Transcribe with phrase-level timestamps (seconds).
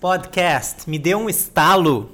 [0.00, 2.12] Podcast Me Deu um Estalo.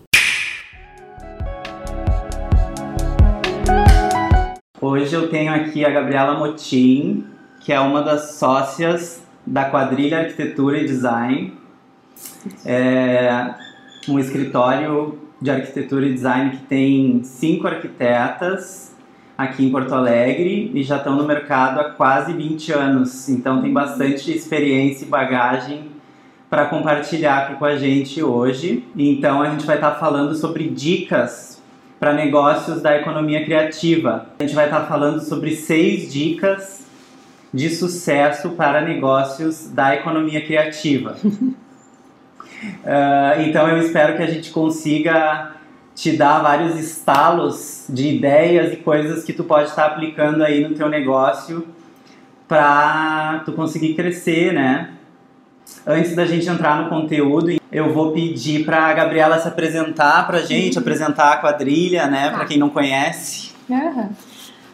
[4.81, 7.25] Hoje eu tenho aqui a Gabriela Motim,
[7.61, 11.55] que é uma das sócias da Quadrilha Arquitetura e Design.
[12.65, 13.55] É
[14.09, 18.97] um escritório de arquitetura e design que tem cinco arquitetas
[19.39, 23.29] aqui em Porto Alegre e já estão no mercado há quase 20 anos.
[23.29, 25.96] Então tem bastante experiência e bagagem
[26.49, 28.85] para compartilhar aqui com a gente hoje.
[28.97, 31.63] Então a gente vai estar tá falando sobre dicas
[31.99, 34.27] para negócios da economia criativa.
[34.39, 36.87] A gente vai estar tá falando sobre seis dicas
[37.53, 41.17] de sucesso para negócios da economia criativa.
[41.25, 41.51] uh,
[43.47, 45.53] então eu espero que a gente consiga
[45.95, 50.61] te dar vários estalos de ideias e coisas que tu pode estar tá aplicando aí
[50.63, 51.67] no teu negócio
[52.47, 54.96] para tu conseguir crescer, né?
[55.87, 60.39] Antes da gente entrar no conteúdo, eu vou pedir para a Gabriela se apresentar para
[60.39, 62.45] a gente, apresentar a quadrilha, né, para tá.
[62.47, 63.53] quem não conhece.
[63.69, 64.09] Uhum.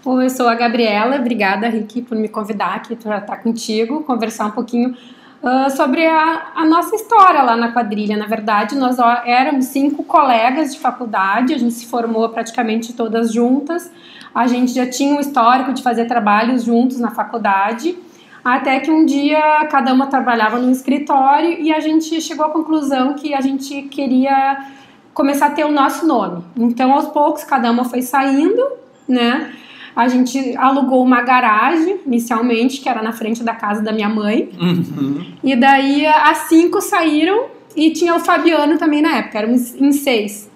[0.05, 4.47] Oi, eu sou a Gabriela, obrigada, Rick, por me convidar aqui para estar contigo, conversar
[4.47, 4.97] um pouquinho
[5.43, 8.17] uh, sobre a, a, nossa história lá na quadrilha.
[8.17, 13.91] Na verdade, nós éramos cinco colegas de faculdade, a gente se formou praticamente todas juntas,
[14.35, 17.97] a gente já tinha um histórico de fazer trabalhos juntos na faculdade.
[18.45, 23.15] Até que um dia cada uma trabalhava no escritório e a gente chegou à conclusão
[23.15, 24.67] que a gente queria
[25.15, 26.43] começar a ter o nosso nome.
[26.57, 28.63] Então, aos poucos, cada uma foi saindo,
[29.07, 29.53] né?
[29.95, 34.49] A gente alugou uma garagem inicialmente, que era na frente da casa da minha mãe.
[34.59, 35.25] Uhum.
[35.45, 37.45] E daí as cinco saíram
[37.77, 40.51] e tinha o Fabiano também na época, éramos em seis.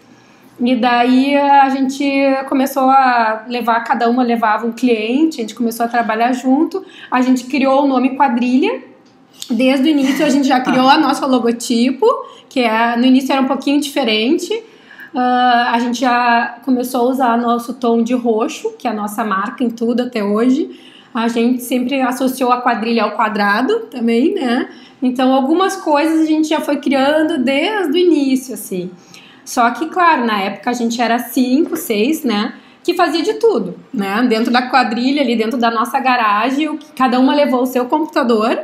[0.59, 2.05] E daí a gente
[2.49, 7.21] começou a levar, cada uma levava um cliente, a gente começou a trabalhar junto, a
[7.21, 8.83] gente criou o nome Quadrilha.
[9.51, 12.07] Desde o início a gente já criou a nossa logotipo,
[12.49, 14.53] que é, no início era um pouquinho diferente.
[15.15, 19.25] Uh, a gente já começou a usar nosso tom de roxo, que é a nossa
[19.25, 20.81] marca em tudo até hoje.
[21.15, 24.69] A gente sempre associou a quadrilha ao quadrado também, né?
[25.03, 28.91] Então algumas coisas a gente já foi criando desde o início, assim.
[29.47, 32.55] Só que, claro, na época a gente era cinco, seis, né?
[32.83, 34.27] Que fazia de tudo, né?
[34.29, 38.59] Dentro da quadrilha, ali dentro da nossa garagem, cada uma levou o seu computador,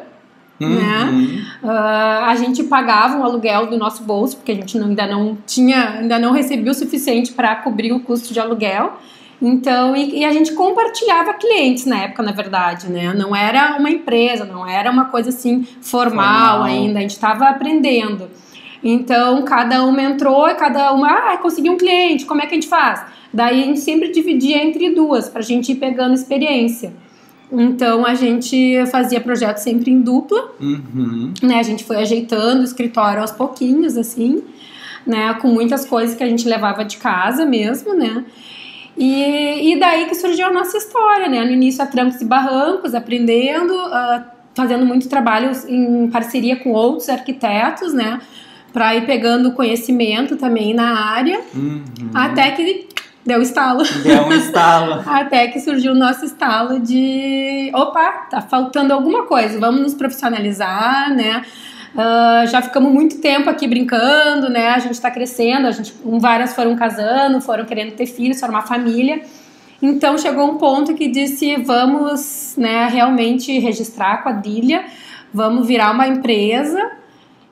[0.61, 0.67] né?
[0.67, 0.75] Uhum.
[0.75, 1.45] né?
[1.63, 5.39] Uh, a gente pagava um aluguel do nosso bolso, porque a gente não, ainda não
[5.47, 8.99] tinha, ainda não recebia o suficiente para cobrir o custo de aluguel.
[9.41, 13.13] Então, e, e, a gente compartilhava clientes na época, na verdade, né?
[13.13, 16.63] Não era uma empresa, não era uma coisa assim formal, formal.
[16.63, 18.31] ainda, a gente estava aprendendo.
[18.83, 22.55] Então, cada uma entrou e cada uma, ah, consegui um cliente, como é que a
[22.55, 23.05] gente faz?
[23.33, 26.93] Daí a gente sempre dividia entre duas, para a gente ir pegando experiência.
[27.53, 31.35] Então a gente fazia projeto sempre em dupla, uhum.
[31.43, 31.59] né?
[31.59, 34.43] A gente foi ajeitando o escritório aos pouquinhos, assim,
[35.07, 35.35] né?
[35.35, 38.25] Com muitas coisas que a gente levava de casa mesmo, né?
[38.97, 41.45] E, e daí que surgiu a nossa história, né?
[41.45, 44.23] No início a trancos e barrancos, aprendendo, uh,
[44.55, 48.19] fazendo muito trabalho em parceria com outros arquitetos, né?
[48.73, 51.85] Para ir pegando conhecimento também na área, uhum.
[52.15, 52.89] até que
[53.25, 53.83] deu estalo.
[54.03, 55.03] Deu um estalo.
[55.07, 61.15] até que surgiu o nosso estalo de, opa, tá faltando alguma coisa, vamos nos profissionalizar,
[61.15, 61.43] né?
[61.95, 64.69] Uh, já ficamos muito tempo aqui brincando, né?
[64.71, 69.23] A gente está crescendo, a gente, várias foram casando, foram querendo ter filhos, formar família.
[69.83, 74.85] Então chegou um ponto que disse vamos, né, realmente registrar a quadrilha,
[75.35, 77.02] vamos virar uma empresa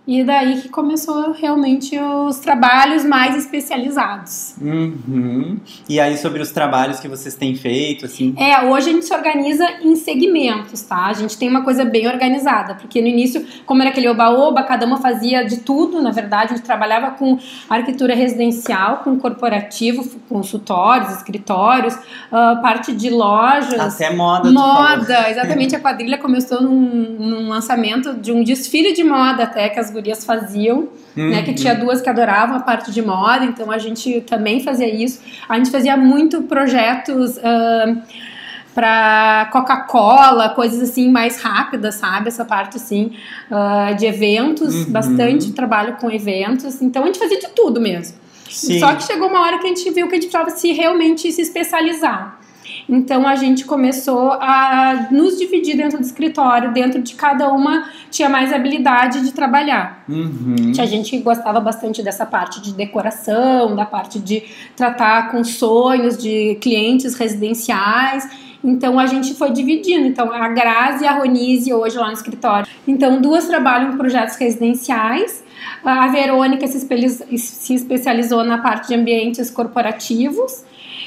[0.07, 4.55] e daí que começou realmente os trabalhos mais especializados.
[4.61, 5.59] Uhum.
[5.89, 8.35] E aí sobre os trabalhos que vocês têm feito, assim?
[8.37, 11.07] É, hoje a gente se organiza em segmentos, tá?
[11.07, 14.87] A gente tem uma coisa bem organizada, porque no início, como era aquele oba-oba, cada
[14.87, 17.39] uma fazia de tudo, na verdade, a gente trabalhava com
[17.69, 23.95] arquitetura residencial, com corporativo, consultórios, escritórios, uh, parte de lojas.
[23.95, 24.51] Até moda.
[24.51, 25.77] Moda, exatamente.
[25.77, 30.25] A quadrilha começou num, num lançamento de um desfile de moda até, que as gurias
[30.25, 31.31] faziam, uhum.
[31.31, 31.43] né?
[31.43, 31.81] Que tinha uhum.
[31.81, 35.21] duas que adoravam a parte de moda, então a gente também fazia isso.
[35.49, 37.37] A gente fazia muito projetos.
[37.37, 38.31] Uh,
[38.73, 42.29] para Coca-Cola, coisas assim mais rápidas, sabe?
[42.29, 43.13] Essa parte assim
[43.51, 44.93] uh, de eventos, uhum.
[44.93, 46.81] bastante trabalho com eventos.
[46.81, 48.17] Então a gente fazia de tudo mesmo.
[48.49, 48.79] Sim.
[48.81, 51.31] Só que chegou uma hora que a gente viu que a gente precisava se realmente
[51.33, 52.40] se especializar.
[52.89, 58.29] Então a gente começou a nos dividir dentro do escritório, dentro de cada uma tinha
[58.29, 60.05] mais habilidade de trabalhar.
[60.09, 60.73] Uhum.
[60.79, 64.43] A gente gostava bastante dessa parte de decoração, da parte de
[64.77, 68.29] tratar com sonhos de clientes residenciais.
[68.63, 70.07] Então a gente foi dividindo.
[70.07, 72.67] Então a Grazi e a Ronise hoje lá no escritório.
[72.87, 75.43] Então duas trabalham em projetos residenciais.
[75.85, 80.65] A Verônica se especializou na parte de ambientes corporativos.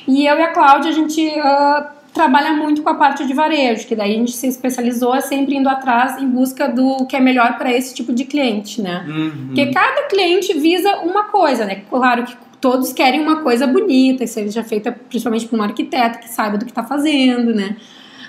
[0.07, 3.87] E eu e a Cláudia, a gente uh, trabalha muito com a parte de varejo,
[3.87, 7.57] que daí a gente se especializou sempre indo atrás em busca do que é melhor
[7.57, 9.05] para esse tipo de cliente, né?
[9.07, 9.47] Uhum.
[9.47, 11.83] Porque cada cliente visa uma coisa, né?
[11.89, 16.29] Claro que todos querem uma coisa bonita, e seja feita principalmente por um arquiteto que
[16.29, 17.75] saiba do que está fazendo, né?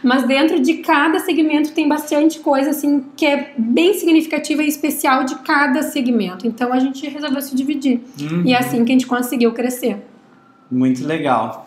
[0.03, 5.25] Mas dentro de cada segmento tem bastante coisa assim que é bem significativa e especial
[5.25, 6.47] de cada segmento.
[6.47, 8.01] Então a gente resolveu se dividir.
[8.21, 8.43] Uhum.
[8.45, 10.03] E é assim que a gente conseguiu crescer.
[10.75, 11.67] Muito legal.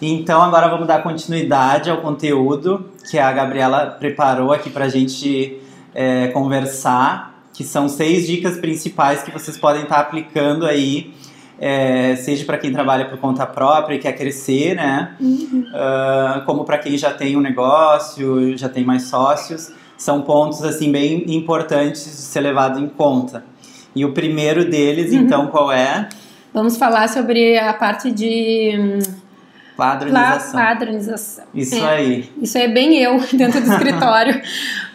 [0.00, 5.58] Então agora vamos dar continuidade ao conteúdo que a Gabriela preparou aqui para a gente
[5.94, 11.12] é, conversar, que são seis dicas principais que vocês podem estar aplicando aí,
[11.58, 15.14] é, seja para quem trabalha por conta própria e quer crescer, né?
[15.20, 15.64] Uhum.
[15.68, 20.90] Uh, como para quem já tem um negócio, já tem mais sócios, são pontos assim
[20.90, 23.44] bem importantes de ser levado em conta.
[23.94, 25.18] E o primeiro deles, Uhum.
[25.18, 26.08] então, qual é?
[26.52, 28.98] Vamos falar sobre a parte de hum,
[29.76, 30.60] Padronização.
[30.60, 31.44] padronização.
[31.54, 31.88] Isso É.
[31.96, 32.30] aí.
[32.42, 34.40] Isso é bem eu dentro do escritório.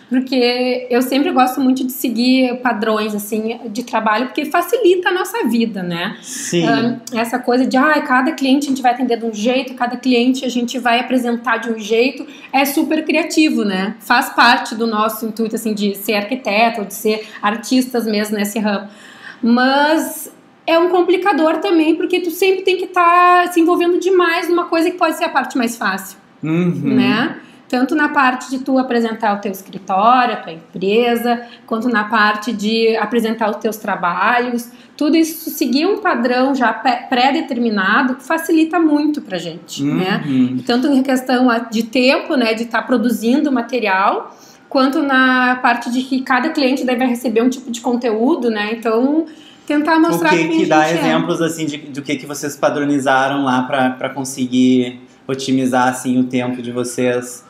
[0.08, 5.48] Porque eu sempre gosto muito de seguir padrões assim de trabalho, porque facilita a nossa
[5.48, 6.16] vida, né?
[6.22, 7.00] Sim.
[7.12, 10.46] Essa coisa de ah, cada cliente a gente vai atender de um jeito, cada cliente
[10.46, 12.24] a gente vai apresentar de um jeito,
[12.54, 13.96] é super criativo, né?
[14.00, 18.88] Faz parte do nosso intuito assim de ser arquiteto, de ser artistas mesmo nesse ramo.
[19.42, 20.32] Mas
[20.68, 24.90] é um complicador também, porque tu sempre tem que estar se envolvendo demais numa coisa
[24.92, 26.96] que pode ser a parte mais fácil Uhum.
[26.96, 27.38] né?
[27.68, 32.54] Tanto na parte de tu apresentar o teu escritório, a tua empresa, quanto na parte
[32.54, 34.70] de apresentar os teus trabalhos.
[34.96, 40.24] Tudo isso seguir um padrão já pré- pré-determinado facilita muito pra gente, né?
[40.26, 40.60] Uhum.
[40.66, 44.38] Tanto em questão de tempo, né, de estar produzindo material,
[44.70, 48.74] quanto na parte de que cada cliente deve receber um tipo de conteúdo, né?
[48.74, 49.26] Então,
[49.66, 50.94] tentar O mostrar que quem que a dá é.
[50.94, 56.62] exemplos assim de, do que que vocês padronizaram lá para conseguir otimizar assim o tempo
[56.62, 57.45] de vocês?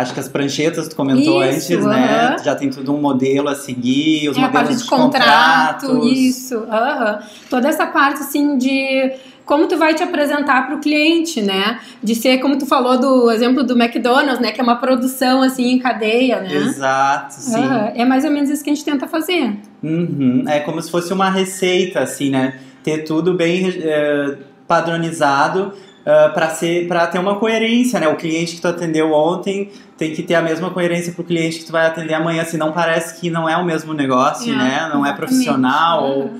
[0.00, 2.28] Acho que as pranchetas tu comentou Isso, antes, né?
[2.36, 2.44] aham.
[2.44, 5.86] Já tem tudo um modelo a seguir, os É a modelos parte de de contrato,
[5.86, 6.12] contratos.
[6.18, 7.18] isso, aham.
[7.48, 9.12] Toda essa parte, assim, de
[9.44, 11.80] como tu vai te apresentar para o cliente, né?
[12.02, 14.52] De ser, como tu falou do exemplo do McDonald's, né?
[14.52, 16.54] Que é uma produção, assim, em cadeia, né?
[16.54, 17.56] Exato, sim.
[17.56, 17.92] Aham.
[17.96, 19.56] É mais ou menos isso que a gente tenta fazer.
[19.82, 20.44] Uhum.
[20.46, 22.60] É como se fosse uma receita, assim, né?
[22.84, 24.36] Ter tudo bem eh,
[24.68, 25.72] padronizado
[26.04, 28.08] para ser para ter uma coerência, né?
[28.08, 31.66] O cliente que tu atendeu ontem tem que ter a mesma coerência pro cliente que
[31.66, 34.90] tu vai atender amanhã, senão parece que não é o mesmo negócio, É, né?
[34.92, 36.04] Não é profissional.
[36.04, 36.30] ou- Aham.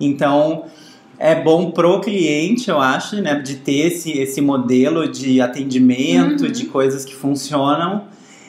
[0.00, 0.64] Então
[1.18, 3.34] é bom pro cliente, eu acho, né?
[3.34, 6.52] De ter esse, esse modelo de atendimento, Uhum.
[6.52, 8.04] de coisas que funcionam.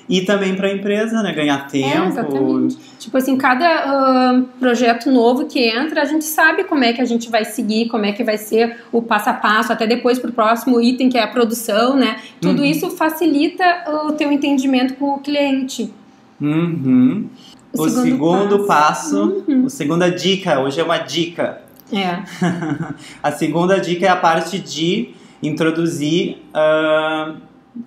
[0.09, 1.31] E também para a empresa, né?
[1.31, 2.05] Ganhar É, tempo.
[2.07, 2.77] exatamente.
[2.97, 7.05] Tipo assim, cada ahn, projeto novo que entra, a gente sabe como é que a
[7.05, 10.31] gente vai seguir, como é que vai ser o passo a passo, até depois pro
[10.31, 12.15] próximo item, que é a produção, né?
[12.41, 12.65] Tudo Uhum.
[12.65, 13.63] isso facilita
[14.07, 15.93] o teu entendimento com o cliente.
[16.41, 17.27] Uhum.
[17.71, 19.65] O, segundo, passo, Uhum.
[19.67, 21.61] a segunda dica, hoje é uma dica.
[21.93, 22.19] É.
[23.21, 25.09] A segunda dica é a parte de
[25.41, 27.33] introduzir ah,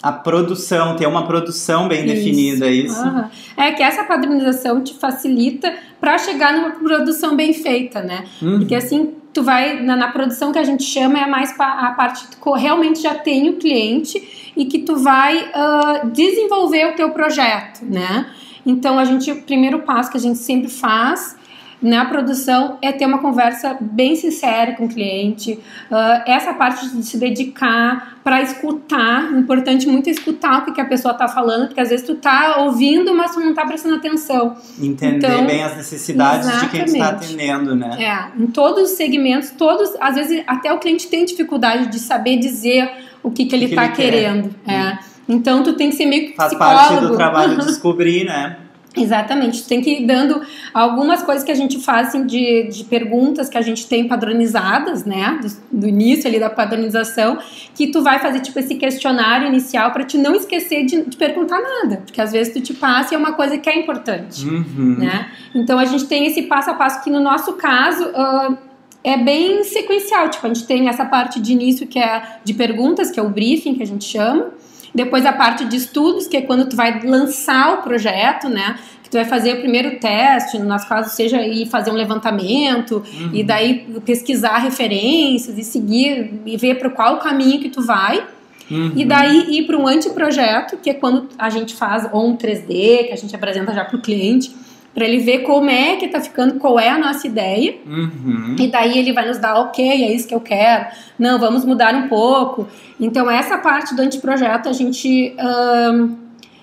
[0.02, 2.14] a produção, ter uma produção bem Isso.
[2.14, 3.00] definida, é isso?
[3.00, 3.30] Aham.
[3.56, 8.24] É que essa padronização te facilita para chegar numa produção bem feita, né?
[8.40, 8.60] Uhum.
[8.60, 12.26] Porque assim, tu vai na, na produção que a gente chama é mais a parte
[12.26, 17.10] que tu realmente já tem o cliente e que tu vai ah, desenvolver o teu
[17.10, 18.30] projeto, né?
[18.64, 21.36] Então a gente, o primeiro passo que a gente sempre faz
[21.82, 25.58] na produção é ter uma conversa bem sincera com o cliente,
[25.90, 30.80] ah, essa parte de se dedicar para escutar, importante muito é escutar o que, que
[30.80, 33.96] a pessoa está falando, porque às vezes tu tá ouvindo, mas tu não tá prestando
[33.96, 34.56] atenção.
[34.80, 37.24] Entender Então, bem as necessidades de quem está exatamente.
[37.34, 37.96] atendendo, né?
[38.00, 42.36] É, em todos os segmentos, todos, às vezes até o cliente tem dificuldade de saber
[42.38, 42.88] dizer
[43.22, 44.02] o que, que ele que está ele quer.
[44.10, 44.54] querendo.
[44.66, 44.98] É.
[45.28, 46.78] Então tu tem que ser meio que Faz psicólogo.
[46.78, 48.56] parte do trabalho de descobrir, né?
[48.94, 50.42] Exatamente, tem que ir dando
[50.74, 55.04] algumas coisas que a gente faz assim, de, de perguntas que a gente tem padronizadas,
[55.04, 55.40] né?
[55.40, 57.38] Do, do início ali da padronização,
[57.74, 61.60] que tu vai fazer tipo esse questionário inicial para te não esquecer de, de perguntar
[61.60, 64.96] nada, porque às vezes tu te passa e é uma coisa que é importante Uhum.
[64.98, 65.30] né?
[65.54, 68.56] Então a gente tem esse passo a passo que no nosso caso ah,
[69.04, 70.28] é bem sequencial.
[70.30, 73.28] Tipo, a gente tem essa parte de início que é de perguntas, que é o
[73.28, 74.50] briefing que a gente chama.
[74.94, 78.78] Depois a parte de estudos, que é quando tu vai lançar o projeto, né?
[79.02, 83.02] Que tu vai fazer o primeiro teste, no nosso caso seja ir fazer um levantamento
[83.18, 83.30] Uhum.
[83.32, 88.22] e daí pesquisar referências e seguir e ver para qual caminho que tu vai.
[88.70, 88.92] Uhum.
[88.94, 93.06] E daí ir para um anteprojeto, que é quando a gente faz ou um 3D,
[93.06, 94.54] que a gente apresenta já para o cliente,
[94.94, 97.76] para ele ver como é que está ficando, qual é a nossa ideia.
[97.86, 98.56] Uhum.
[98.58, 100.86] E daí ele vai nos dar, ok, é isso que eu quero.
[101.18, 102.68] Não, vamos mudar um pouco.
[103.00, 105.34] Então, essa parte do anteprojeto a gente.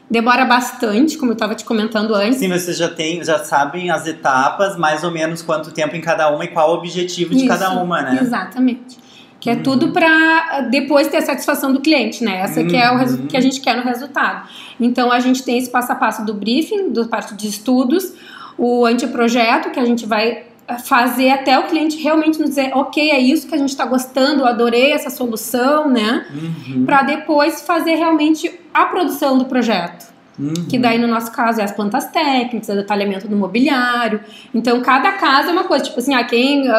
[0.09, 2.39] demora bastante, como eu estava te comentando antes.
[2.39, 6.29] Sim, vocês já tem, já sabem as etapas, mais ou menos quanto tempo em cada
[6.33, 8.19] uma e qual o objetivo de Isso, cada uma, né?
[8.21, 9.08] Exatamente.
[9.39, 9.63] Que é uhum.
[9.63, 12.41] tudo para depois ter a satisfação do cliente, né?
[12.41, 12.67] Essa uhum.
[12.67, 13.27] que é o uhum.
[13.27, 14.48] que a gente quer no resultado.
[14.79, 18.13] Então a gente tem esse passo a passo do briefing, do parte de estudos,
[18.58, 20.43] o anteprojeto, que a gente vai
[20.77, 24.46] fazer até o cliente realmente nos dizer, ok, é isso que a gente está gostando,
[24.46, 26.27] adorei essa solução, né?
[26.31, 26.86] Uhum.
[26.86, 30.18] Para depois fazer realmente a produção do projeto.
[30.39, 30.53] Uhum.
[30.69, 34.22] Que daí, no nosso caso, é as plantas técnicas, é o detalhamento do mobiliário.
[34.53, 35.84] Então, cada caso é uma coisa.
[35.84, 36.74] Tipo assim, ah, quem uh,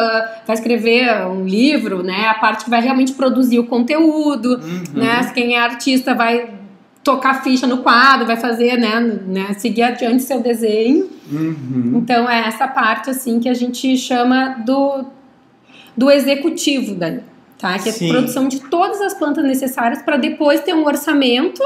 [0.47, 2.27] vai escrever um livro, né?
[2.27, 4.83] A parte que vai realmente produzir o conteúdo, uhum.
[4.93, 5.31] né?
[5.33, 6.49] Quem é artista vai
[7.03, 11.09] tocar ficha no quadro, vai fazer, né, né seguir adiante seu desenho.
[11.31, 11.93] Uhum.
[11.95, 15.05] Então é essa parte assim que a gente chama do
[15.97, 17.19] do executivo daí,
[17.57, 17.77] tá?
[17.77, 21.61] Que é a produção de todas as plantas necessárias para depois ter um orçamento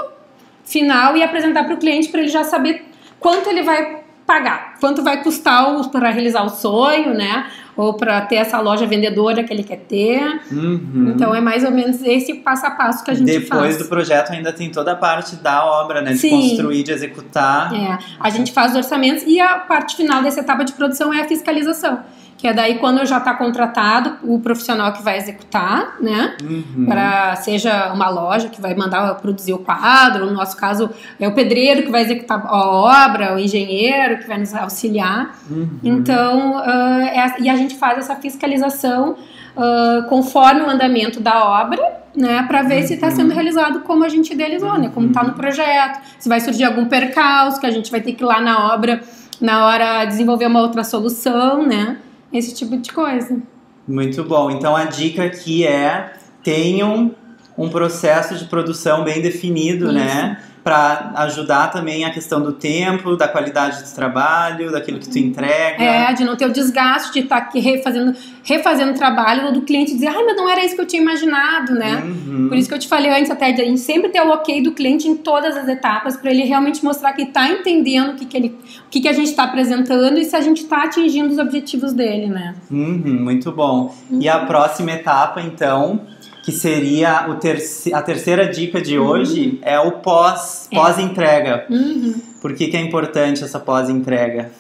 [0.66, 2.86] final e apresentar para o cliente para ele já saber
[3.20, 7.46] quanto ele vai pagar, quanto vai custar para realizar o sonho, né?
[7.78, 10.42] Ou para ter essa loja vendedora que ele quer ter.
[10.52, 11.14] Uhum.
[11.14, 13.62] Então é mais ou menos esse passo a passo que a gente Depois faz.
[13.62, 16.14] Depois do projeto ainda tem toda a parte da obra, né?
[16.14, 16.30] De Sim.
[16.30, 17.74] construir, de executar.
[17.74, 21.28] É, a gente faz orçamentos e a parte final dessa etapa de produção é a
[21.28, 22.00] fiscalização
[22.38, 26.36] que é daí quando já está contratado o profissional que vai executar, né?
[26.44, 26.86] Uhum.
[26.86, 30.90] Para seja uma loja que vai mandar produzir o quadro, no nosso caso
[31.20, 35.36] é o pedreiro que vai executar a obra, o engenheiro que vai nos auxiliar.
[35.50, 35.80] Uhum.
[35.84, 39.16] Então, uh, é, e a gente faz essa fiscalização
[39.56, 41.82] uh, conforme o andamento da obra,
[42.16, 42.88] né, para ver uhum.
[42.88, 46.40] se está sendo realizado como a gente idealizou, né, como está no projeto, se vai
[46.40, 49.02] surgir algum percalço que a gente vai ter que ir lá na obra
[49.40, 51.98] na hora desenvolver uma outra solução, né?
[52.32, 53.42] Esse tipo de coisa.
[53.88, 54.50] Muito bom.
[54.52, 56.14] Então a dica aqui é
[56.44, 57.16] tenham
[57.58, 60.06] um processo de produção bem definido, né?
[60.06, 60.16] Isso.
[60.16, 60.44] né?
[60.66, 65.84] Para ajudar também a questão do tempo, da qualidade do trabalho, daquilo que tu entrega.
[65.84, 69.52] É, de não ter o desgaste de estar tá aqui refazendo, refazendo o trabalho, ou
[69.52, 72.02] do cliente dizer, ai, mas não era isso que eu tinha imaginado, né?
[72.04, 72.50] Uhum.
[72.50, 74.64] Por isso que eu te falei antes até, de a gente sempre ter o ok
[74.64, 78.26] do cliente em todas as etapas, para ele realmente mostrar que está entendendo o que,
[78.26, 78.48] que, ele,
[78.88, 81.94] o que, que a gente está apresentando e se a gente está atingindo os objetivos
[81.94, 82.56] dele, né?
[82.72, 83.94] Uhum, muito bom.
[84.10, 84.20] Uhum.
[84.20, 84.48] E a uhum.
[84.48, 86.02] próxima etapa, então,
[86.46, 89.08] que seria o terci a terceira dica de uhum.
[89.08, 90.76] hoje, é o pós, é.
[90.76, 91.66] pós-entrega.
[91.68, 92.22] Uhum.
[92.40, 94.52] Por que, que é importante essa pós-entrega?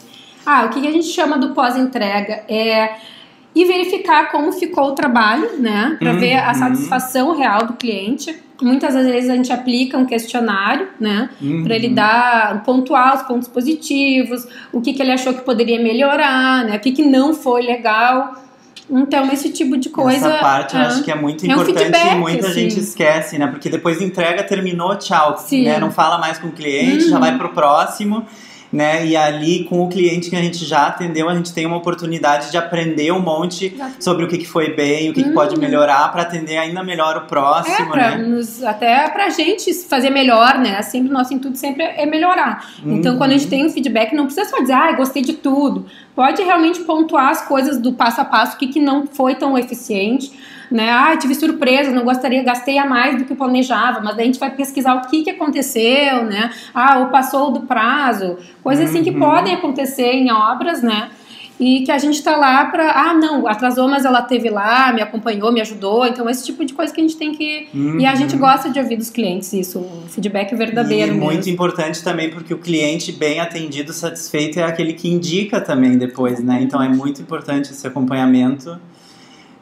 [0.43, 2.95] Ah, o que a gente chama do pós-entrega é
[3.53, 5.95] e verificar como ficou o trabalho, né?
[5.99, 6.19] Para uhum.
[6.19, 8.35] ver a satisfação real do cliente.
[8.59, 11.29] Muitas vezes a gente aplica um questionário, né?
[11.39, 11.63] Uhum.
[11.63, 16.65] Para ele dar, pontuar os pontos positivos, o que, que ele achou que poderia melhorar,
[16.65, 16.77] né?
[16.77, 18.44] O que, que não foi legal.
[18.89, 20.27] Então, esse tipo de coisa.
[20.27, 22.61] Essa parte eu acho que é muito importante é um feedback, e muita assim.
[22.61, 23.47] gente esquece, né?
[23.47, 25.37] Porque depois entrega, terminou, tchau.
[25.37, 25.65] Sim.
[25.65, 25.79] Né?
[25.79, 28.25] Não fala mais com o cliente, já vai pro próximo
[28.75, 29.05] né?
[29.07, 32.51] E ali com o cliente que a gente já atendeu, a gente tem uma oportunidade
[32.51, 35.61] de aprender um monte sobre o que, que foi bem, o que, que pode uhum.
[35.61, 38.17] melhorar para atender ainda melhor o próximo, é, pra né?
[38.17, 40.81] Nos, até pra gente fazer melhor, né?
[40.81, 42.69] Sempre nosso intuito sempre é melhorar.
[42.83, 42.97] Uhum.
[42.97, 45.85] Então, quando a gente tem um feedback, não precisa só dizer, ah, gostei de tudo.
[46.13, 49.57] Pode realmente pontuar as coisas do passo a passo, o que, que não foi tão
[49.57, 50.33] eficiente
[50.71, 50.89] né?
[50.89, 54.39] Ah, tive surpresa, não gostaria, gastei a mais do que planejava, mas daí a gente
[54.39, 56.51] vai pesquisar o que, que aconteceu, né?
[56.73, 58.91] Ah, ou passou do prazo, coisas uhum.
[58.91, 59.19] assim que uhum.
[59.19, 61.09] podem acontecer em obras, né?
[61.59, 65.01] E que a gente está lá para, ah, não, atrasou, mas ela teve lá, me
[65.01, 66.05] acompanhou, me ajudou.
[66.05, 67.69] Então, esse tipo de coisa que a gente tem que.
[67.73, 67.99] Uhum.
[67.99, 71.11] E a gente gosta de ouvir dos clientes isso, um feedback verdadeiro.
[71.11, 71.25] E mesmo.
[71.25, 76.43] muito importante também, porque o cliente bem atendido, satisfeito, é aquele que indica também depois,
[76.43, 76.59] né?
[76.61, 78.77] Então, é muito importante esse acompanhamento.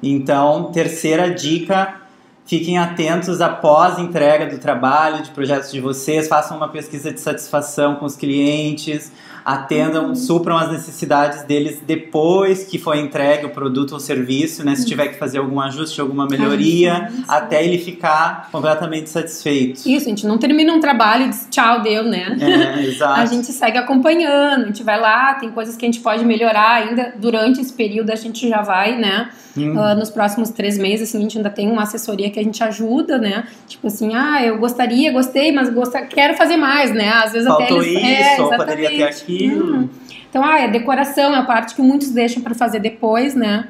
[0.03, 2.01] Então, terceira dica,
[2.45, 7.95] fiquem atentos após entrega do trabalho, de projetos de vocês, façam uma pesquisa de satisfação
[7.95, 9.11] com os clientes,
[9.43, 10.15] atendam, uhum.
[10.15, 14.75] supram as necessidades deles depois que foi entregue o produto ou serviço, né?
[14.75, 19.87] Se tiver que fazer algum ajuste, alguma melhoria, até ele ficar completamente satisfeito.
[19.87, 22.37] Isso, a gente não termina um trabalho e diz tchau, deu, né?
[22.39, 23.19] É, exato.
[23.19, 26.75] a gente segue acompanhando, a gente vai lá, tem coisas que a gente pode melhorar
[26.75, 29.29] ainda durante esse período, a gente já vai, né?
[29.55, 29.77] Hum.
[29.77, 32.63] Uh, nos próximos três meses, assim, a gente ainda tem uma assessoria que a gente
[32.63, 33.45] ajuda, né?
[33.67, 35.69] Tipo assim, ah, eu gostaria, gostei, mas
[36.09, 37.09] quero fazer mais, né?
[37.09, 37.87] Às vezes Faltou até eles...
[37.87, 39.32] isso, é, poderia ter aquilo.
[39.41, 39.89] Hum.
[40.29, 43.67] Então, ah, a decoração é a parte que muitos deixam para fazer depois, né?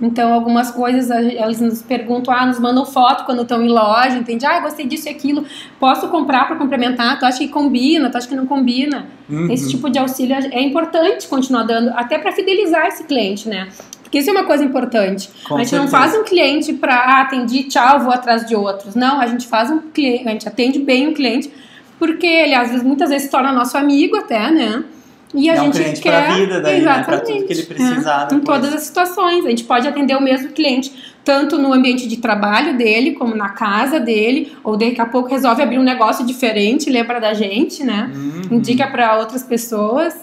[0.00, 4.44] Então, algumas coisas elas nos perguntam, ah, nos mandam foto quando estão em loja, entende?
[4.44, 5.44] Ah, gostei disso e aquilo,
[5.78, 7.18] posso comprar para complementar?
[7.20, 8.10] Tu acha que combina?
[8.10, 9.06] Tu acha que não combina?
[9.30, 9.50] Uhum.
[9.50, 13.68] Esse tipo de auxílio é importante continuar dando, até para fidelizar esse cliente, né?
[14.02, 15.30] Porque isso é uma coisa importante.
[15.48, 15.82] Com a gente certeza.
[15.82, 18.94] não faz um cliente para, ah, atendi, tchau, vou atrás de outros.
[18.94, 21.50] Não, a gente faz um cliente, a gente atende bem o cliente,
[21.98, 24.84] porque ele às vezes, muitas vezes se torna nosso amigo até, né?
[25.34, 27.00] E a gente cliente quer vida daí, né?
[27.00, 29.46] Exatamente, tudo que ele precisar é, em todas as situações.
[29.46, 30.92] A gente pode atender o mesmo cliente
[31.24, 35.62] tanto no ambiente de trabalho dele, como na casa dele, ou daqui a pouco resolve
[35.62, 38.10] abrir um negócio diferente, lembra da gente, né?
[38.14, 38.56] Uhum.
[38.58, 40.14] Indica para outras pessoas.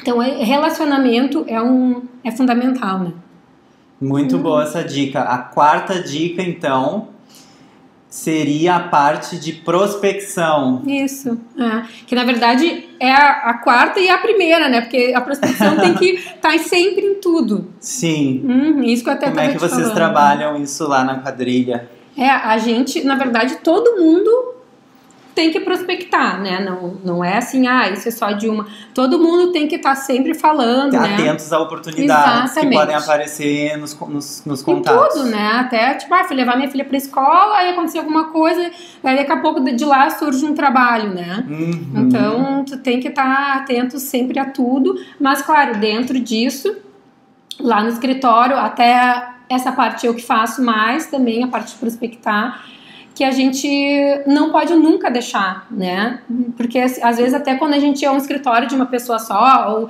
[0.00, 3.12] Então, é- relacionamento é um é fundamental, né?
[4.00, 5.20] Muito boa essa dica.
[5.20, 7.08] A quarta dica, então,
[8.08, 10.82] seria a parte de prospecção.
[10.86, 11.38] Isso.
[11.58, 11.82] é.
[12.06, 14.80] Que na verdade é a, a quarta e a primeira, né?
[14.80, 17.66] Porque a prospecção tem que estar sempre em tudo.
[17.80, 18.42] Sim.
[18.44, 19.94] Uhum, isso que eu até Como é que vocês falando.
[19.94, 21.90] trabalham isso lá na quadrilha?
[22.16, 24.54] É, a gente, na verdade, todo mundo
[25.34, 26.60] tem que prospectar, né?
[26.60, 28.66] Não, não é assim, ah, isso é só de uma.
[28.94, 31.14] Todo mundo tem que estar sempre falando, né?
[31.14, 32.70] Atentos a oportunidades Exatamente.
[32.70, 35.14] que podem aparecer nos, nos, nos Em contatos.
[35.14, 35.52] tudo, né?
[35.54, 38.70] Até, tipo, ah, fui levar minha filha pra escola, aí aconteceu alguma coisa,
[39.02, 41.44] aí daqui a pouco de lá surge um trabalho, né?
[41.48, 41.92] Uhum.
[41.96, 46.76] Então, tu tem que estar atento sempre a tudo, mas claro, dentro disso,
[47.58, 52.64] lá no escritório, até essa parte eu que faço mais também, a parte de prospectar,
[53.14, 53.68] que a gente
[54.26, 56.20] não pode nunca deixar, né?
[56.56, 59.84] Porque às vezes até quando a gente é um escritório de uma pessoa só, ou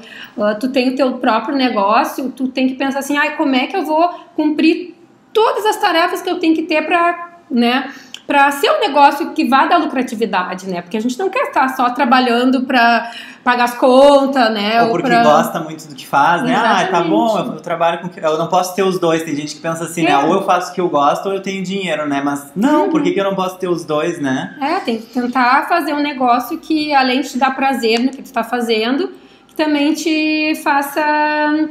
[0.44, 3.66] uh, tu tem o teu próprio negócio, tu tem que pensar assim, ai, como é
[3.66, 4.94] que eu vou cumprir
[5.32, 7.92] todas as tarefas que eu tenho que ter para, né?
[8.26, 10.80] Para ser um negócio que vá dar lucratividade, né?
[10.80, 13.10] Porque a gente não quer estar só trabalhando para
[13.42, 14.80] pagar as contas, né?
[14.84, 16.54] Ou porque pra- gosta muito do que faz, né?
[16.54, 17.10] Ah, tá Exatamente.
[17.10, 18.08] bom, eu, eu trabalho com.
[18.20, 19.22] Eu não posso ter os dois.
[19.24, 20.12] Tem gente que pensa assim, né?
[20.12, 20.18] É.
[20.18, 22.22] Ou eu faço o que eu gosto ou eu tenho dinheiro, né?
[22.24, 24.56] Mas não, por que, que eu não posso ter os dois, né?
[24.60, 28.22] É, tem que tentar fazer um negócio que, além de te dar prazer no que
[28.22, 29.10] tu tá fazendo,
[29.48, 31.68] que também te faça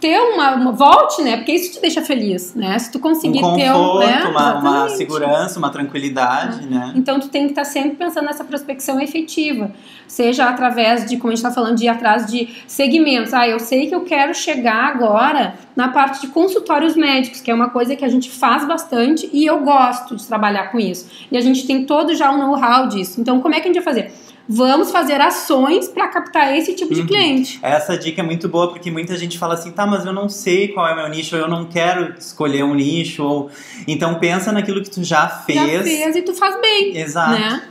[0.00, 1.36] ter uma, uma- volte, né?
[1.38, 2.78] Porque isso te deixa feliz, né?
[2.78, 4.24] Se tu Um conseguir conforto, ter um, né?
[4.30, 6.92] uma, uma segurança, uma tranquilidade, né?
[6.94, 9.72] Então tu tem que estar sempre pensando nessa prospecção efetiva,
[10.06, 13.34] seja através de, como a gente está falando, de ir atrás de segmentos.
[13.34, 17.54] Ah, eu sei que eu quero chegar agora na parte de consultórios médicos, que é
[17.54, 21.08] uma coisa que a gente faz bastante e eu gosto de trabalhar com isso.
[21.30, 23.20] E a gente tem todo já o know-how disso.
[23.20, 24.12] Então como é que a gente vai fazer?
[24.48, 27.06] Vamos fazer ações para captar esse tipo de Uhum.
[27.06, 27.58] cliente.
[27.62, 30.68] Essa dica é muito boa porque muita gente fala assim, tá, mas eu não sei
[30.68, 33.22] qual é o meu nicho, eu não quero escolher um nicho.
[33.22, 33.50] Ou...
[33.86, 35.58] Então pensa naquilo que tu já fez.
[35.60, 36.96] Já fez e tu faz bem.
[36.96, 37.32] Exato.
[37.32, 37.62] né?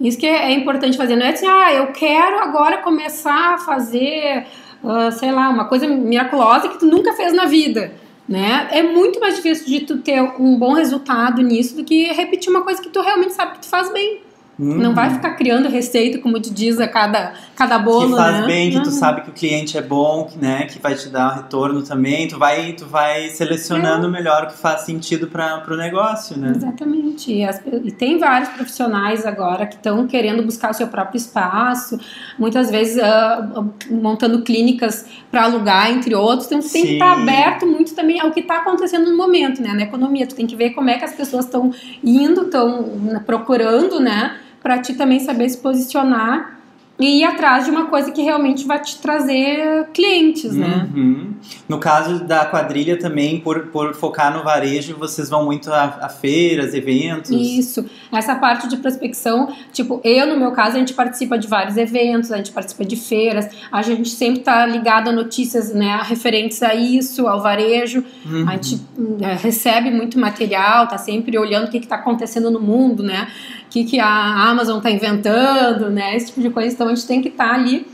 [0.00, 1.14] Isso que é importante fazer.
[1.14, 4.46] Não é assim, ah, eu quero agora começar a fazer,
[4.82, 7.92] ah, sei lá, uma coisa miraculosa que tu nunca fez na vida.
[8.26, 8.66] Né?
[8.70, 12.62] É muito mais difícil de tu ter um bom resultado nisso do que repetir uma
[12.62, 14.22] coisa que tu realmente sabe que tu faz bem.
[14.56, 14.78] Uhum.
[14.78, 18.46] Não vai ficar criando receita, como te diz a cada, cada bolo, que faz né?
[18.46, 18.92] bem, que tu Uhum.
[18.92, 22.28] sabe que o cliente é bom, que, né, que vai te dar retorno também.
[22.28, 23.28] Tu vai, tu vai É.
[23.30, 26.52] selecionando melhor o que faz sentido para o negócio, né?
[26.54, 27.32] Exatamente.
[27.32, 31.98] E, as- e tem vários profissionais agora que estão querendo buscar o seu próprio espaço,
[32.38, 36.46] muitas vezes ah, montando clínicas para alugar, entre outros.
[36.46, 39.72] Então, tu tem que estar aberto muito também ao que está acontecendo no momento, né?
[39.72, 40.26] Na economia.
[40.28, 41.72] Tu tem que ver como é que as pessoas estão
[42.04, 44.36] indo, estão procurando, né?
[44.64, 46.54] Para ti também saber se posicionar
[46.98, 50.88] e ir atrás de uma coisa que realmente vai te trazer clientes, né?
[50.94, 51.34] Uhum.
[51.68, 56.08] No caso da quadrilha também, por, por focar no varejo, vocês vão muito a, a
[56.08, 57.30] feiras, eventos.
[57.30, 57.84] Isso.
[58.12, 62.30] Essa parte de prospecção, tipo, eu, no meu caso, a gente participa de vários eventos,
[62.30, 66.74] a gente participa de feiras, a gente sempre tá ligado a notícias, né, referentes a
[66.74, 68.04] isso, ao varejo.
[68.24, 68.48] Uhum.
[68.48, 68.80] A gente
[69.20, 73.26] é, recebe muito material, tá sempre olhando o que que tá acontecendo no mundo, né?
[73.74, 76.14] Que, que a Amazon tá inventando, né?
[76.14, 76.72] Esse tipo de coisa.
[76.72, 77.84] Então a gente tem que estar ali,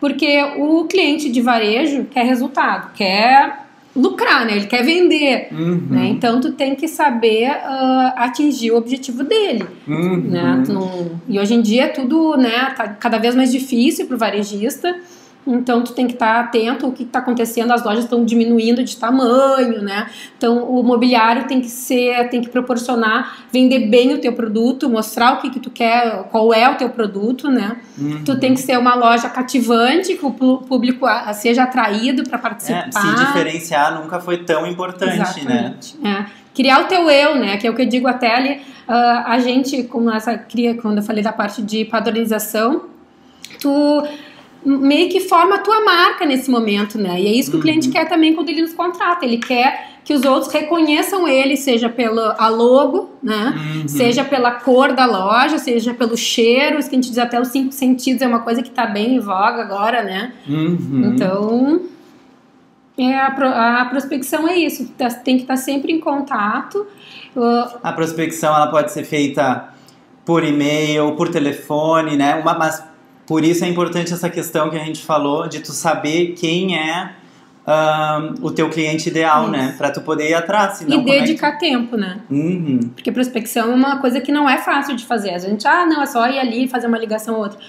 [0.00, 3.60] porque o cliente de varejo quer resultado, quer
[3.94, 4.56] lucrar, né?
[4.56, 5.46] Ele quer vender.
[5.52, 5.86] Uhum.
[5.88, 6.06] Né?
[6.08, 10.16] Então tu tem que saber ah, atingir o objetivo dele, Uhum.
[10.16, 10.64] né?
[10.66, 14.18] Não- E hoje em dia é tudo, né, tá cada vez mais difícil para o
[14.18, 14.96] varejista.
[15.46, 18.96] Então tu tem que estar atento ao que está acontecendo, as lojas estão diminuindo de
[18.96, 20.06] tamanho, né?
[20.36, 25.34] Então o mobiliário tem que ser, tem que proporcionar, vender bem o teu produto, mostrar
[25.34, 27.78] o que, que tu quer, qual é o teu produto, né?
[27.98, 28.22] Uhum.
[28.22, 32.42] Tu tem que ser uma loja cativante, que o público ah, seja atraído para É,
[32.42, 32.90] participar.
[32.92, 35.74] se diferenciar nunca foi tão importante, né?
[35.74, 35.96] Exatamente.
[36.04, 36.26] É.
[36.54, 37.56] Criar o teu eu, né?
[37.56, 38.60] Que é o que eu digo até ali.
[38.86, 42.82] ah, a gente, como essa cria, quando eu falei da parte de padronização,
[43.60, 44.02] tu
[44.64, 47.20] meio que forma a tua marca nesse momento, né?
[47.20, 47.60] E é isso que Uhum.
[47.60, 49.24] o cliente quer também quando ele nos contrata.
[49.24, 53.54] Ele quer que os outros reconheçam ele, seja pelo a logo, né?
[53.56, 53.88] Uhum.
[53.88, 57.72] Seja pela cor da loja, seja pelo cheiro, que a gente diz até os cinco
[57.72, 60.32] sentidos é uma coisa que está bem em voga agora, né?
[60.48, 61.12] Uhum.
[61.14, 61.80] Então,
[62.98, 66.86] é, a, pro- a prospecção é isso, tá- tem que estar sempre em contato.
[67.82, 69.68] A prospecção ela pode ser feita
[70.24, 72.34] por e-mail, por telefone, né?
[72.36, 72.82] Uma, mas
[73.30, 77.12] por isso é importante essa questão que a gente falou de tu saber quem é
[78.42, 79.52] o teu cliente ideal, Isso.
[79.52, 79.74] né?
[79.78, 80.78] Pra tu poder ir atrás.
[80.78, 82.18] Senão, e como é que- dedicar tempo, né?
[82.28, 82.80] Uhum.
[82.92, 85.30] Porque prospecção é uma coisa que não é fácil de fazer.
[85.30, 87.60] A gente, ah, não, é só ir ali e fazer uma ligação ou outra.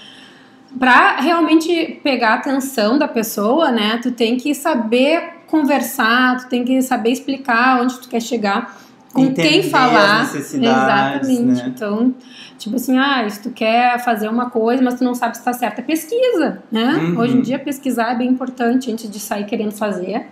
[0.80, 6.64] Para realmente pegar a atenção da pessoa, né, tu tem que saber conversar, tu tem
[6.64, 8.76] que saber explicar onde tu quer chegar,
[9.12, 10.22] com Entender quem falar.
[10.34, 11.42] Exatamente.
[11.42, 11.64] né?
[11.68, 12.14] Então,
[12.62, 15.52] tipo assim, ah, se tu quer fazer uma coisa, mas tu não sabe se está
[15.52, 16.94] certa, pesquisa, né?
[16.94, 17.18] Uhum.
[17.18, 20.26] Hoje em dia pesquisar é bem importante antes de sair querendo fazer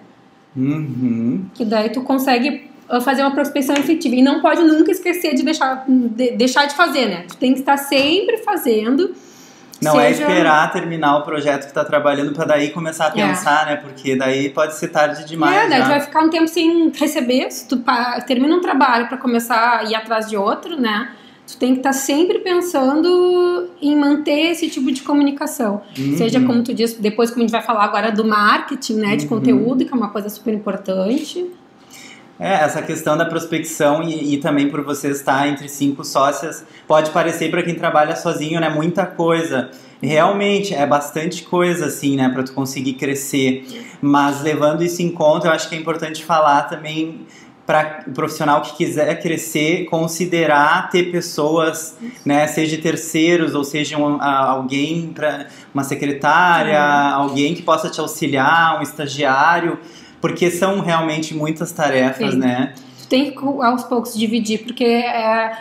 [0.57, 1.47] Uhum.
[1.55, 5.43] que daí tu consegue uh, fazer uma prospecção efetiva e não pode nunca esquecer de
[5.45, 7.25] deixar de, deixar de fazer, né?
[7.29, 9.14] Tu tem que estar sempre fazendo.
[9.81, 13.27] Não é seja- esperar terminar o projeto que tá trabalhando pra daí começar a É.
[13.29, 13.77] pensar, né?
[13.77, 15.57] Porque daí pode ser tarde demais.
[15.57, 15.85] é, daí já.
[15.85, 17.83] tu vai ficar um tempo sem receber, se tu
[18.27, 21.12] termina um trabalho para começar a ir atrás de outro, né?
[21.51, 25.83] Tu tem que estar sempre pensando em manter esse tipo de comunicação.
[25.99, 26.17] Uhum.
[26.17, 29.25] Seja como tu disse, depois como a gente vai falar agora do marketing, né, de
[29.25, 29.29] Uhum.
[29.31, 31.47] conteúdo, que é uma coisa super importante.
[32.39, 37.11] É, essa questão da prospecção e, e também por você estar entre cinco sócias, pode
[37.11, 39.71] parecer para quem trabalha sozinho, né, muita coisa.
[40.03, 43.67] Realmente é bastante coisa assim, né, para tu conseguir crescer.
[44.01, 47.27] Mas levando isso em conta, eu acho que é importante falar também
[47.70, 54.20] para o profissional que quiser crescer, considerar ter pessoas, né, seja terceiros ou seja um,
[54.20, 59.78] a- alguém para uma secretária, alguém que possa te auxiliar, um estagiário,
[60.20, 62.40] porque são realmente muitas tarefas, Sim.
[62.40, 62.74] né?
[63.02, 65.52] Tu tem que aos poucos dividir, porque é,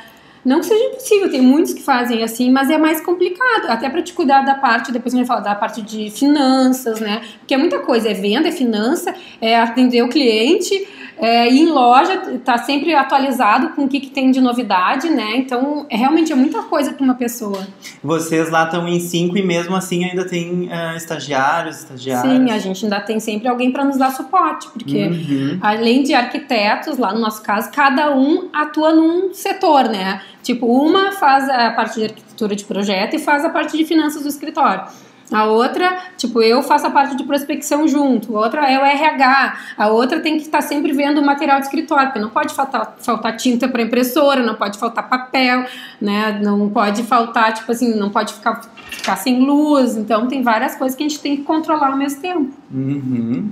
[0.43, 4.01] não que seja impossível, tem muitos que fazem assim, mas é mais complicado, até para
[4.01, 7.21] te cuidar da parte, depois a gente vai falar da parte de finanças, né?
[7.37, 10.87] Porque é muita coisa, é venda, é finança, é atender o cliente,
[11.19, 15.35] é ir em loja, tá sempre atualizado com o que, que tem de novidade, né?
[15.35, 17.67] Então, é, realmente é muita coisa para uma pessoa.
[18.03, 22.33] Vocês lá estão em cinco e mesmo assim ainda tem ah, estagiários, estagiários.
[22.33, 25.59] Sim, a gente ainda tem sempre alguém para nos dar suporte, porque Uhum.
[25.61, 30.21] além de arquitetos, lá no nosso caso, cada um atua num setor, né?
[30.41, 34.23] Tipo, uma faz a parte de arquitetura de projeto e faz a parte de finanças
[34.23, 34.83] do escritório.
[35.31, 39.57] A outra, tipo, eu faço a parte de prospecção junto, a outra é o RH,
[39.77, 42.95] a outra tem que estar sempre vendo o material de escritório, porque não pode faltar,
[42.99, 45.65] faltar tinta para impressora, não pode faltar papel,
[46.01, 46.39] né?
[46.41, 49.95] Não pode faltar, tipo assim, não pode ficar, ficar sem luz.
[49.95, 52.51] Então, tem várias coisas que a gente tem que controlar ao mesmo tempo.
[52.73, 53.51] Uhum.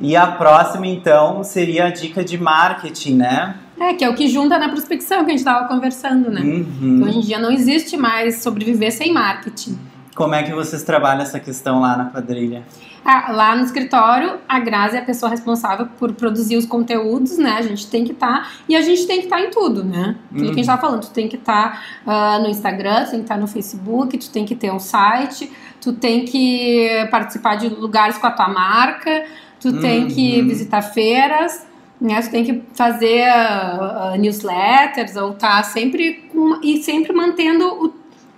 [0.00, 3.54] E a próxima, então, seria a dica de marketing, né?
[3.78, 6.40] É, que é o que junta na prospecção que a gente estava conversando, né?
[6.40, 6.66] Uhum.
[6.82, 9.78] Então, hoje em dia não existe mais sobreviver sem marketing.
[10.14, 12.62] Como é que vocês trabalham essa questão lá na quadrilha?
[13.04, 17.56] Ah, lá no escritório, a Grazi é a pessoa responsável por produzir os conteúdos, né?
[17.58, 18.52] A gente tem que estar.
[18.68, 20.16] e a gente tem que estar em tudo, né?
[20.30, 21.00] Aquilo que a gente estava falando.
[21.02, 24.44] Tu tem que estar ah, no Instagram, tu tem que estar no Facebook, tu tem
[24.44, 29.24] que ter um site, tu tem que participar de lugares com a tua marca,
[29.58, 30.48] tu tem que Uhum.
[30.48, 31.66] visitar feiras.
[32.00, 37.64] Né, tu tem que fazer ah, ah, newsletters ou tá sempre com, e sempre mantendo
[37.64, 37.88] o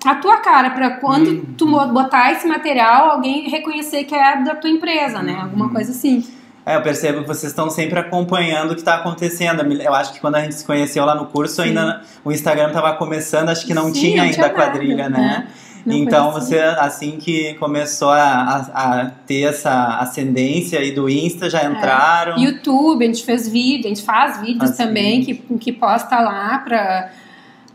[0.05, 1.45] a tua cara para quando Uhum.
[1.57, 5.39] tu botar esse material, alguém reconhecer que é da tua empresa, né?
[5.43, 6.27] Alguma coisa assim.
[6.67, 9.61] É, eu percebo que vocês estão sempre acompanhando o que está acontecendo.
[9.83, 11.69] Eu acho que quando a gente se conheceu lá no curso, Sim.
[11.69, 15.09] ainda o Instagram estava começando, acho que não Sim, tinha não ainda tinha a quadrilha,
[15.11, 15.47] né?
[15.85, 16.73] Não então conhecia.
[16.73, 18.23] você, assim que começou a,
[18.75, 22.39] a- a ter essa ascendência aí do Insta, já entraram.
[22.39, 26.59] YouTube, a gente fez vídeo, a gente faz vídeos Faz também que, que posta lá
[26.65, 27.11] pra.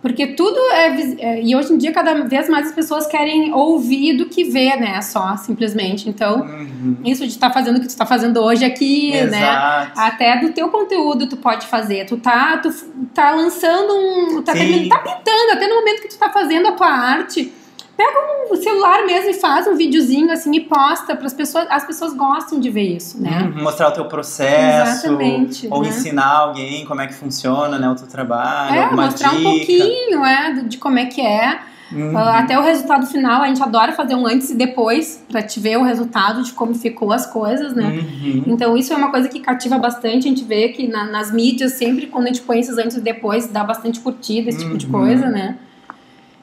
[0.01, 0.87] Porque tudo é,
[1.19, 1.41] é.
[1.43, 5.01] E hoje em dia, cada vez mais as pessoas querem ouvir do que ver, né?
[5.01, 6.07] Só, simplesmente.
[6.07, 6.97] Então, Uhum.
[7.03, 9.23] isso de estar fazendo o que tu está fazendo hoje aqui, né?
[9.23, 9.99] Exato.
[9.99, 12.05] Até do teu conteúdo tu pode fazer.
[12.05, 12.69] Tu tá, tu
[13.13, 14.41] tá lançando um.
[14.41, 17.51] Tá, terminando, tá pintando, até no momento que tu tá fazendo a tua arte.
[17.99, 18.17] Pega
[18.49, 21.67] um celular mesmo e faz um videozinho assim e posta para as pessoas.
[21.69, 23.51] As pessoas gostam de ver isso, né?
[23.53, 25.05] Uhum, Mostrar o teu processo.
[25.07, 25.89] Exatamente, Ou né?
[25.89, 28.73] ensinar alguém como é que funciona né, o teu trabalho.
[28.73, 29.41] É, mostrar dica.
[29.41, 31.59] um pouquinho é, de como é que é.
[31.91, 32.17] Uhum.
[32.17, 35.59] Ah, até o resultado final, a gente adora fazer um antes e depois para te
[35.59, 37.87] ver o resultado de como ficou as coisas, né?
[37.99, 38.43] Uhum.
[38.47, 41.73] Então isso é uma coisa que cativa bastante, a gente vê que na- nas mídias,
[41.73, 44.85] sempre quando a gente põe esses antes e depois, dá bastante curtida, esse tipo de
[44.85, 44.91] Uhum.
[44.93, 45.57] coisa, né?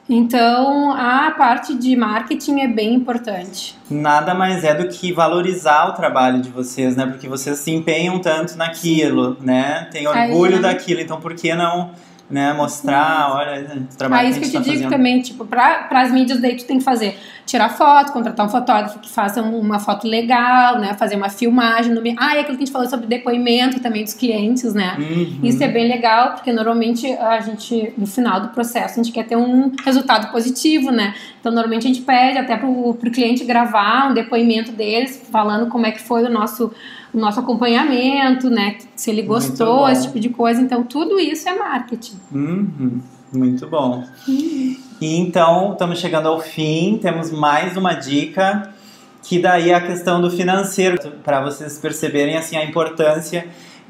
[0.09, 3.77] Então, a parte de marketing é bem importante.
[3.89, 7.05] Nada mais é do que valorizar o trabalho de vocês, né?
[7.05, 9.89] Porque vocês se empenham tanto naquilo, né?
[9.91, 10.73] Tem orgulho Aí, né?
[10.73, 11.91] daquilo, então por que não
[12.29, 14.97] né, mostrar, olha, o trabalho Aí que isso que eu tá te digo fazendo.
[14.97, 18.99] também, tipo, para as mídias daí tu tem que fazer, tirar foto, contratar um fotógrafo
[18.99, 22.01] que faça uma foto legal, né, fazer uma filmagem, no...
[22.17, 25.39] ah, e aquilo que a gente falou sobre depoimento também dos clientes, né, Uhum.
[25.43, 29.23] isso é bem legal, porque normalmente a gente, no final do processo, a gente quer
[29.25, 31.13] ter um resultado positivo, né?
[31.39, 35.85] Então, normalmente a gente pede até pro, pro cliente gravar um depoimento deles, falando como
[35.85, 36.73] é que foi o nosso,
[37.13, 38.77] o nosso acompanhamento, né?
[38.95, 40.61] Se ele gostou, esse tipo de coisa.
[40.61, 42.19] Então, tudo isso é marketing.
[42.31, 43.01] Uhum.
[43.33, 44.03] Muito bom.
[44.27, 48.73] E então, estamos chegando ao fim, temos mais uma dica,
[49.21, 53.47] que daí é a questão do financeiro, para vocês perceberem assim a importância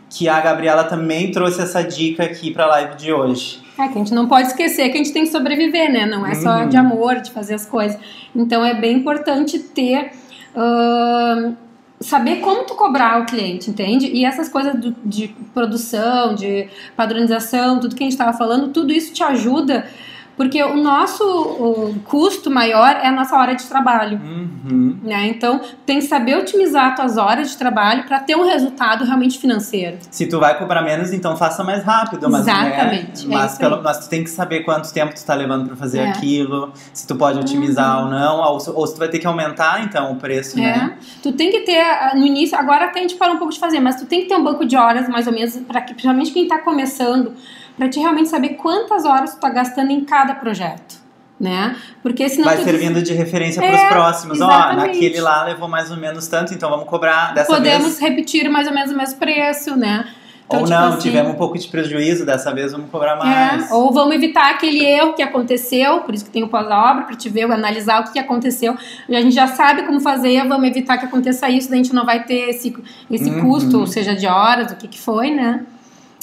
[0.10, 3.62] que a Gabriela também trouxe essa dica aqui para a live de hoje.
[3.78, 6.06] É que a gente não pode esquecer que a gente tem que sobreviver, né?
[6.06, 6.70] Não é só Uhum.
[6.70, 8.00] de amor, de fazer as coisas.
[8.36, 10.12] Então, é bem importante ter...
[10.56, 11.54] ahn,
[12.00, 14.08] saber como tu cobrar o cliente, entende?
[14.08, 18.94] E essas coisas do- de produção, de padronização, tudo que a gente estava falando, tudo
[18.94, 19.88] isso te ajuda,
[20.38, 24.22] porque o nosso o custo maior é a nossa hora de trabalho.
[24.24, 24.98] Uhum.
[25.04, 25.28] Né?
[25.28, 29.40] Então, tem que saber otimizar as tuas horas de trabalho para ter um resultado realmente
[29.40, 29.98] financeiro.
[30.12, 33.36] Se tu vai cobrar menos, então faça mais rápido, mas Exatamente, é né?
[33.38, 36.00] Mas, isso pelo, mas tu tem que saber quanto tempo tu tá levando para fazer
[36.00, 36.04] É.
[36.04, 36.10] Uhum.
[36.12, 39.26] aquilo, se tu pode otimizar ou não, ou, se- ou se tu vai ter que
[39.28, 40.98] aumentar então o preço, né?
[41.02, 41.08] É.
[41.24, 43.60] Tu tem que ter, ah, no início, agora até a gente parou um pouco de
[43.60, 45.94] fazer, mas tu tem que ter um banco de horas, mais ou menos, para que,
[45.94, 47.34] principalmente quem tá começando,
[47.78, 50.96] para te realmente saber quantas horas tu tá gastando em cada projeto,
[51.40, 51.76] né?
[52.02, 54.42] Porque senão Vai servindo de referência É, para os próximos.
[54.42, 58.00] Ó, naquele lá levou mais ou menos tanto, então vamos cobrar dessa podemos vez.
[58.00, 60.06] repetir mais ou menos o mesmo preço, né?
[60.48, 63.70] Então, ou tipo não, assim, tivemos um pouco de prejuízo, dessa vez vamos cobrar mais.
[63.70, 67.18] É, ou vamos evitar aquele erro que aconteceu, por isso que tem o pós-obra, para
[67.18, 68.74] te ver, analisar o que aconteceu.
[69.10, 71.94] E a gente já sabe como fazer, vamos evitar que aconteça isso, daí a gente
[71.94, 72.74] não vai ter esse,
[73.12, 73.42] esse Uhum.
[73.42, 75.66] custo, seja, de horas, o que que foi, né?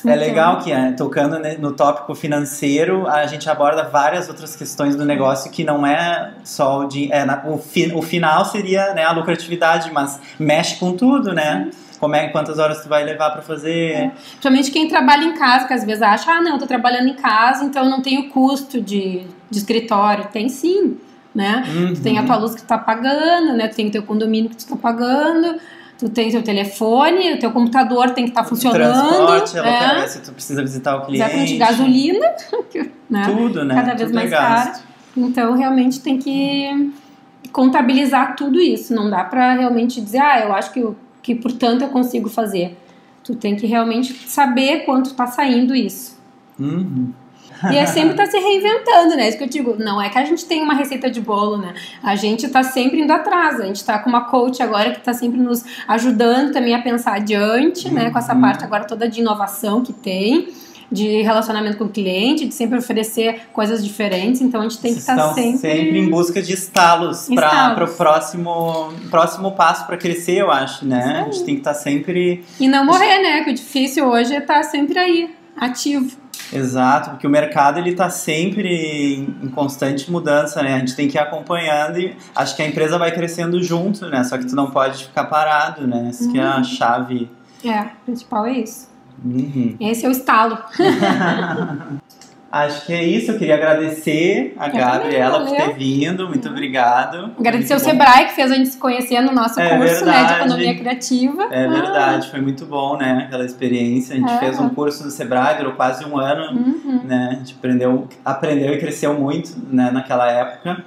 [0.06, 5.04] É legal que, é, tocando no tópico financeiro, a gente aborda várias outras questões do
[5.04, 7.10] negócio que não é só o de.
[7.12, 11.70] É, o, fi- o final seria né, a lucratividade, mas mexe com tudo, né?
[11.98, 14.10] Como é, quantas horas tu vai levar pra fazer.
[14.32, 17.14] Principalmente quem trabalha em casa, que às vezes acha, ah, não, eu tô trabalhando em
[17.14, 20.28] casa, então eu não tenho custo de, de escritório.
[20.30, 20.98] Tem sim,
[21.34, 21.64] né?
[21.66, 21.94] Uhum.
[21.94, 23.68] Tu tem a tua luz que tu tá pagando, né?
[23.68, 25.56] Tu tem o teu condomínio que tu tá pagando,
[26.04, 28.92] tu tem teu telefone, o teu computador tem que estar funcionando.
[28.92, 29.62] Transporte, é.
[29.62, 31.22] quer- se tu precisa visitar o cliente.
[31.24, 32.26] Exatamente, gasolina,
[33.08, 33.22] né?
[33.26, 33.74] Tudo, né?
[33.74, 34.72] Cada vez Tudo é mais gasto.
[34.72, 34.84] caro.
[35.16, 36.92] Então, realmente tem que
[37.52, 38.94] contabilizar tudo isso.
[38.94, 42.76] Não dá pra realmente dizer, ah, eu acho que, eu- que portanto eu consigo fazer.
[43.22, 46.18] Tu tem que realmente saber quanto tá saindo isso.
[46.58, 47.10] Uhum.
[47.70, 49.28] E é sempre tá se reinventando, né?
[49.28, 51.74] Isso que eu digo, não é que a gente tem uma receita de bolo, né?
[52.02, 53.60] A gente tá sempre indo atrás.
[53.60, 57.14] A gente tá com uma coach agora que tá sempre nos ajudando também a pensar
[57.14, 58.10] adiante, né?
[58.10, 58.40] Com essa Uhum.
[58.40, 60.48] parte agora toda de inovação que tem,
[60.92, 64.40] de relacionamento com o cliente, de sempre oferecer coisas diferentes.
[64.40, 65.98] Então a gente tem que estar estão sempre.
[65.98, 71.22] em busca de estalos para o próximo, próximo passo para crescer, eu acho, né?
[71.26, 73.42] A gente tem que estar sempre E não morrer, né?
[73.42, 76.16] Que o difícil hoje é estar sempre aí, ativo.
[76.52, 80.74] Exato, porque o mercado ele está sempre em constante mudança, né?
[80.74, 84.22] A gente tem que ir acompanhando e acho que a empresa vai crescendo junto, né?
[84.24, 86.08] Só que tu não pode ficar parado, né?
[86.10, 87.30] Isso que é a chave.
[87.64, 88.88] É, o principal é isso.
[89.24, 89.76] Uhum.
[89.80, 90.58] Esse é o estalo.
[92.56, 93.32] Acho que é isso.
[93.32, 95.66] Eu queria agradecer a também, Gabriela por valeu.
[95.66, 96.28] ter vindo.
[96.28, 97.32] Muito obrigado.
[97.38, 98.04] Agradecer o Muito bom.
[98.04, 101.42] Sebrae, que fez a gente se conhecer no nosso É curso né, de economia criativa.
[101.50, 103.24] É Ah, verdade, foi muito bom, né?
[103.26, 104.14] Aquela experiência.
[104.14, 104.38] A gente É.
[104.38, 106.56] fez um curso no Sebrae, durou quase um ano.
[106.56, 107.00] uhum.
[107.04, 107.30] né?
[107.32, 110.84] A gente aprendeu, aprendeu e cresceu muito né, naquela época.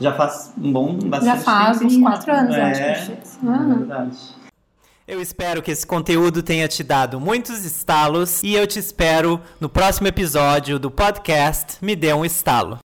[0.00, 2.94] Já faz um bom, bastante Já faz uns quatro anos, eu é, acho que a
[2.94, 3.38] gente fez.
[3.44, 4.16] É verdade.
[5.06, 9.68] Eu espero que esse conteúdo tenha te dado muitos estalos e eu te espero no
[9.68, 12.78] próximo episódio do podcast Me Dê um Estalo.